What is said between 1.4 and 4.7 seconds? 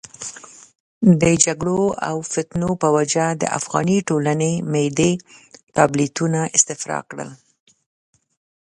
جګړو او فتنو په وجه د افغاني ټولنې